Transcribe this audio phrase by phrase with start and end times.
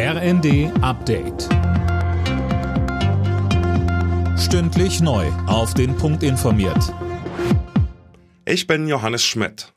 [0.00, 1.48] RND Update.
[4.38, 5.26] Stündlich neu.
[5.48, 6.94] Auf den Punkt informiert.
[8.44, 9.72] Ich bin Johannes Schmidt.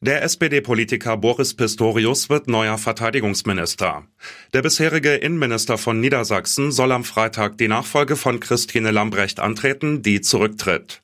[0.00, 4.04] Der SPD-Politiker Boris Pistorius wird neuer Verteidigungsminister.
[4.52, 10.20] Der bisherige Innenminister von Niedersachsen soll am Freitag die Nachfolge von Christine Lambrecht antreten, die
[10.20, 11.02] zurücktritt.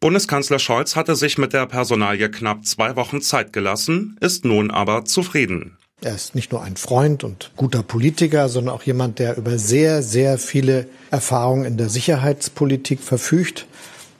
[0.00, 5.06] Bundeskanzler Scholz hatte sich mit der Personalie knapp zwei Wochen Zeit gelassen, ist nun aber
[5.06, 5.78] zufrieden.
[6.02, 10.02] Er ist nicht nur ein Freund und guter Politiker, sondern auch jemand, der über sehr,
[10.02, 13.66] sehr viele Erfahrungen in der Sicherheitspolitik verfügt,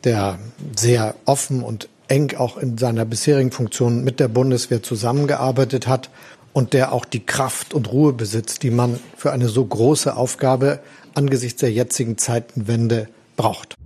[0.02, 0.38] der
[0.74, 6.08] sehr offen und eng auch in seiner bisherigen Funktion mit der Bundeswehr zusammengearbeitet hat
[6.54, 10.80] und der auch die Kraft und Ruhe besitzt, die man für eine so große Aufgabe
[11.12, 13.76] angesichts der jetzigen Zeitenwende braucht.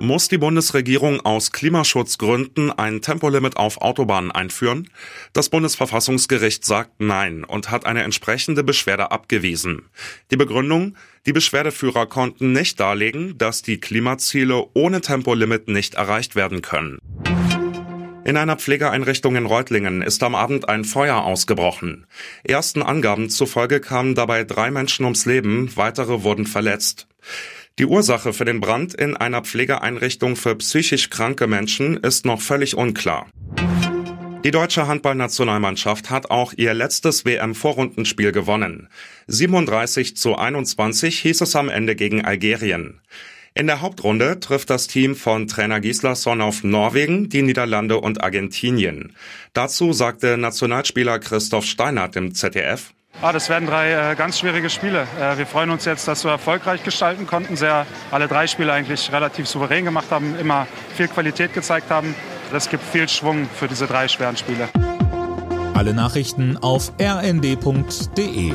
[0.00, 4.88] Muss die Bundesregierung aus Klimaschutzgründen ein Tempolimit auf Autobahnen einführen?
[5.32, 9.90] Das Bundesverfassungsgericht sagt Nein und hat eine entsprechende Beschwerde abgewiesen.
[10.30, 10.94] Die Begründung?
[11.26, 16.98] Die Beschwerdeführer konnten nicht darlegen, dass die Klimaziele ohne Tempolimit nicht erreicht werden können.
[18.24, 22.06] In einer Pflegeeinrichtung in Reutlingen ist am Abend ein Feuer ausgebrochen.
[22.44, 27.08] Ersten Angaben zufolge kamen dabei drei Menschen ums Leben, weitere wurden verletzt.
[27.78, 32.76] Die Ursache für den Brand in einer Pflegeeinrichtung für psychisch kranke Menschen ist noch völlig
[32.76, 33.28] unklar.
[34.44, 38.88] Die deutsche Handballnationalmannschaft hat auch ihr letztes WM-Vorrundenspiel gewonnen.
[39.28, 43.00] 37 zu 21 hieß es am Ende gegen Algerien.
[43.54, 49.14] In der Hauptrunde trifft das Team von Trainer Gislason auf Norwegen, die Niederlande und Argentinien.
[49.52, 55.06] Dazu sagte Nationalspieler Christoph Steinert im ZDF, Ah, das werden drei äh, ganz schwierige Spiele.
[55.20, 59.10] Äh, wir freuen uns jetzt, dass wir erfolgreich gestalten konnten, sehr alle drei Spiele eigentlich
[59.12, 62.14] relativ souverän gemacht haben, immer viel Qualität gezeigt haben.
[62.52, 64.68] Das gibt viel Schwung für diese drei schweren Spiele.
[65.74, 68.52] Alle Nachrichten auf rnd.de